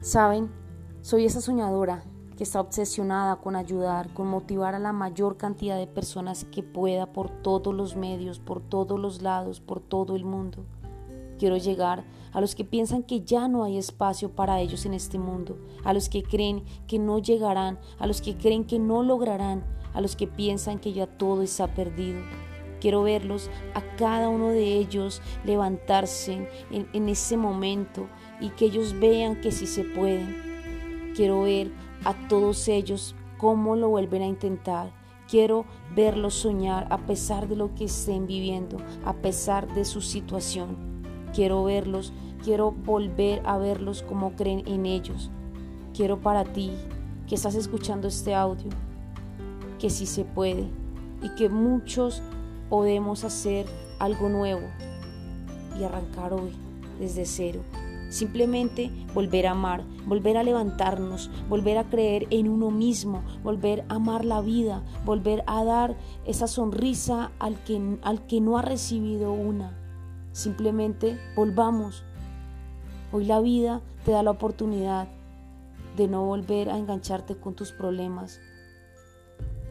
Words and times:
Saben, 0.00 0.48
soy 1.02 1.24
esa 1.24 1.40
soñadora 1.40 2.04
que 2.36 2.44
está 2.44 2.60
obsesionada 2.60 3.36
con 3.36 3.56
ayudar, 3.56 4.14
con 4.14 4.28
motivar 4.28 4.76
a 4.76 4.78
la 4.78 4.92
mayor 4.92 5.36
cantidad 5.36 5.76
de 5.76 5.88
personas 5.88 6.44
que 6.44 6.62
pueda 6.62 7.12
por 7.12 7.30
todos 7.42 7.74
los 7.74 7.96
medios, 7.96 8.38
por 8.38 8.60
todos 8.62 8.98
los 8.98 9.22
lados, 9.22 9.60
por 9.60 9.80
todo 9.80 10.14
el 10.14 10.24
mundo. 10.24 10.64
Quiero 11.36 11.56
llegar 11.56 12.04
a 12.32 12.40
los 12.40 12.54
que 12.54 12.64
piensan 12.64 13.02
que 13.02 13.22
ya 13.22 13.48
no 13.48 13.64
hay 13.64 13.76
espacio 13.76 14.30
para 14.30 14.60
ellos 14.60 14.86
en 14.86 14.94
este 14.94 15.18
mundo, 15.18 15.58
a 15.82 15.92
los 15.92 16.08
que 16.08 16.22
creen 16.22 16.64
que 16.86 17.00
no 17.00 17.18
llegarán, 17.18 17.80
a 17.98 18.06
los 18.06 18.22
que 18.22 18.36
creen 18.36 18.64
que 18.64 18.78
no 18.78 19.02
lograrán, 19.02 19.64
a 19.94 20.00
los 20.00 20.14
que 20.14 20.28
piensan 20.28 20.78
que 20.78 20.92
ya 20.92 21.08
todo 21.08 21.42
está 21.42 21.74
perdido. 21.74 22.20
Quiero 22.80 23.02
verlos 23.02 23.50
a 23.74 23.82
cada 23.96 24.28
uno 24.28 24.50
de 24.50 24.76
ellos 24.76 25.20
levantarse 25.44 26.48
en, 26.70 27.08
ese 27.08 27.36
momento 27.36 28.06
y 28.40 28.50
que 28.50 28.66
ellos 28.66 28.98
vean 28.98 29.40
que 29.40 29.50
sí 29.50 29.66
se 29.66 29.84
pueden. 29.84 31.12
Quiero 31.16 31.42
ver 31.42 31.72
a 32.04 32.14
todos 32.28 32.68
ellos 32.68 33.16
cómo 33.36 33.74
lo 33.74 33.88
vuelven 33.88 34.22
a 34.22 34.26
intentar. 34.26 34.92
Quiero 35.28 35.64
verlos 35.94 36.34
soñar 36.34 36.86
a 36.90 36.98
pesar 36.98 37.48
de 37.48 37.56
lo 37.56 37.74
que 37.74 37.84
estén 37.84 38.26
viviendo, 38.26 38.78
a 39.04 39.12
pesar 39.14 39.72
de 39.74 39.84
su 39.84 40.00
situación. 40.00 40.76
Quiero 41.34 41.64
verlos, 41.64 42.12
quiero 42.44 42.70
volver 42.70 43.42
a 43.44 43.58
verlos 43.58 44.02
como 44.02 44.36
creen 44.36 44.62
en 44.66 44.86
ellos. 44.86 45.30
Quiero 45.92 46.20
para 46.20 46.44
ti 46.44 46.70
que 47.26 47.34
estás 47.34 47.56
escuchando 47.56 48.08
este 48.08 48.34
audio, 48.34 48.70
que 49.78 49.90
sí 49.90 50.06
se 50.06 50.24
puede 50.24 50.70
y 51.22 51.28
que 51.34 51.48
muchos 51.48 52.22
podemos 52.68 53.24
hacer 53.24 53.66
algo 53.98 54.28
nuevo 54.28 54.66
y 55.78 55.84
arrancar 55.84 56.32
hoy 56.32 56.52
desde 56.98 57.24
cero. 57.26 57.60
Simplemente 58.10 58.90
volver 59.12 59.46
a 59.46 59.50
amar, 59.50 59.84
volver 60.06 60.38
a 60.38 60.42
levantarnos, 60.42 61.30
volver 61.48 61.76
a 61.76 61.84
creer 61.84 62.26
en 62.30 62.48
uno 62.48 62.70
mismo, 62.70 63.22
volver 63.42 63.84
a 63.88 63.96
amar 63.96 64.24
la 64.24 64.40
vida, 64.40 64.82
volver 65.04 65.44
a 65.46 65.62
dar 65.62 65.94
esa 66.24 66.46
sonrisa 66.46 67.30
al 67.38 67.62
que, 67.64 67.98
al 68.02 68.26
que 68.26 68.40
no 68.40 68.56
ha 68.56 68.62
recibido 68.62 69.32
una. 69.32 69.76
Simplemente 70.32 71.18
volvamos. 71.36 72.02
Hoy 73.12 73.26
la 73.26 73.40
vida 73.40 73.82
te 74.04 74.12
da 74.12 74.22
la 74.22 74.30
oportunidad 74.30 75.08
de 75.96 76.08
no 76.08 76.24
volver 76.24 76.70
a 76.70 76.78
engancharte 76.78 77.36
con 77.36 77.54
tus 77.54 77.72
problemas. 77.72 78.40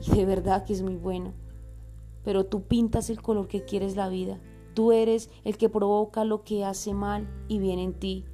Y 0.05 0.11
de 0.11 0.25
verdad 0.25 0.63
que 0.63 0.73
es 0.73 0.83
muy 0.83 0.95
bueno. 0.95 1.33
Pero 2.27 2.45
tú 2.45 2.63
pintas 2.63 3.09
el 3.09 3.21
color 3.21 3.47
que 3.47 3.63
quieres 3.63 3.95
la 3.95 4.09
vida. 4.09 4.37
Tú 4.73 4.91
eres 4.91 5.29
el 5.45 5.55
que 5.55 5.69
provoca 5.69 6.25
lo 6.25 6.43
que 6.43 6.65
hace 6.65 6.93
mal 6.93 7.25
y 7.47 7.57
viene 7.57 7.83
en 7.83 7.93
ti. 7.93 8.25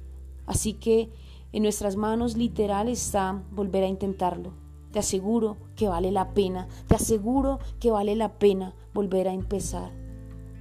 Así 0.46 0.72
que 0.72 1.12
en 1.52 1.62
nuestras 1.62 1.94
manos 1.94 2.36
literal 2.36 2.88
está 2.88 3.44
volver 3.52 3.84
a 3.84 3.86
intentarlo. 3.86 4.52
Te 4.90 4.98
aseguro 4.98 5.58
que 5.76 5.86
vale 5.86 6.10
la 6.10 6.34
pena, 6.34 6.66
te 6.88 6.96
aseguro 6.96 7.60
que 7.78 7.92
vale 7.92 8.16
la 8.16 8.36
pena 8.40 8.74
volver 8.92 9.28
a 9.28 9.32
empezar. 9.32 9.92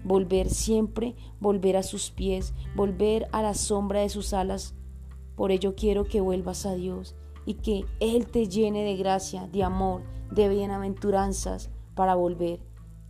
Volver 0.04 0.52
siempre, 0.52 1.16
volver 1.40 1.76
a 1.76 1.82
sus 1.82 2.12
pies, 2.12 2.54
volver 2.76 3.28
a 3.32 3.42
la 3.42 3.56
sombra 3.56 4.02
de 4.02 4.10
sus 4.10 4.34
alas. 4.34 4.76
Por 5.36 5.50
ello 5.50 5.74
quiero 5.74 6.04
que 6.04 6.22
vuelvas 6.22 6.68
a 6.68 6.76
Dios 6.76 7.16
y 7.48 7.56
que 7.56 7.84
Él 8.00 8.28
te 8.28 8.48
llene 8.48 8.84
de 8.84 8.96
gracia, 8.96 9.48
de 9.48 9.64
amor, 9.64 10.04
de 10.30 10.50
bienaventuranzas 10.50 11.72
para 11.96 12.14
volver. 12.14 12.60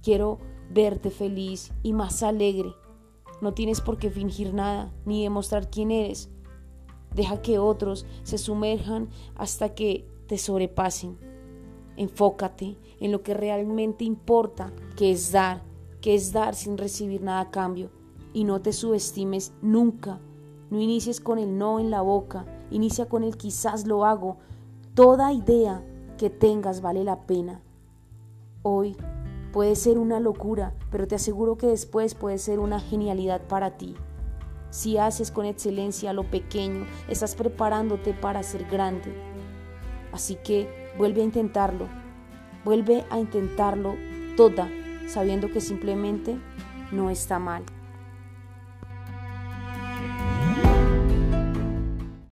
Quiero 0.04 0.40
verte 0.70 1.10
feliz 1.10 1.72
y 1.82 1.94
más 1.94 2.24
alegre. 2.24 2.76
No 3.42 3.54
tienes 3.54 3.80
por 3.80 3.98
qué 3.98 4.10
fingir 4.10 4.54
nada 4.54 4.92
ni 5.06 5.24
demostrar 5.24 5.70
quién 5.70 5.92
eres. 5.92 6.30
Deja 7.16 7.42
que 7.42 7.58
otros 7.58 8.06
se 8.24 8.38
sumerjan 8.38 9.08
hasta 9.36 9.74
que 9.74 10.06
te 10.28 10.38
sobrepasen. 10.38 11.18
Enfócate 11.96 12.78
en 13.00 13.14
lo 13.14 13.24
que 13.24 13.34
realmente 13.34 14.04
importa, 14.04 14.74
que 14.98 15.12
es 15.12 15.32
dar, 15.32 15.64
que 16.02 16.16
es 16.16 16.34
dar 16.34 16.54
sin 16.54 16.78
recibir 16.78 17.22
nada 17.22 17.40
a 17.40 17.52
cambio. 17.52 17.90
Y 18.34 18.44
no 18.44 18.62
te 18.62 18.74
subestimes 18.74 19.54
nunca. 19.62 20.20
No 20.70 20.82
inicies 20.82 21.22
con 21.22 21.40
el 21.40 21.58
no 21.58 21.80
en 21.80 21.92
la 21.92 22.02
boca, 22.02 22.46
inicia 22.72 23.08
con 23.08 23.24
el 23.24 23.38
quizás 23.38 23.88
lo 23.88 24.04
hago. 24.04 24.38
Toda 24.96 25.32
idea 25.32 25.86
que 26.18 26.30
tengas 26.30 26.82
vale 26.82 27.06
la 27.06 27.26
pena. 27.26 27.62
Hoy 28.64 28.98
Puede 29.54 29.76
ser 29.76 30.00
una 30.00 30.20
locura, 30.20 30.74
pero 30.90 31.08
te 31.08 31.14
aseguro 31.14 31.58
que 31.58 31.68
después 31.68 32.16
puede 32.16 32.40
ser 32.40 32.58
una 32.58 32.80
genialidad 32.80 33.40
para 33.44 33.78
ti. 33.78 33.96
Si 34.72 34.98
haces 34.98 35.30
con 35.30 35.46
excelencia 35.46 36.12
lo 36.12 36.24
pequeño, 36.24 36.88
estás 37.08 37.36
preparándote 37.36 38.16
para 38.16 38.42
ser 38.42 38.66
grande. 38.66 39.14
Así 40.12 40.40
que 40.44 40.92
vuelve 40.98 41.22
a 41.22 41.26
intentarlo. 41.26 41.88
Vuelve 42.66 43.06
a 43.12 43.20
intentarlo 43.20 43.94
toda, 44.36 44.72
sabiendo 45.08 45.52
que 45.52 45.62
simplemente 45.62 46.36
no 46.92 47.12
está 47.12 47.38
mal. 47.38 47.62